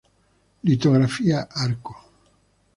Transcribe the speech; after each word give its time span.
Litografía 0.63 1.47
Arco. 1.53 1.93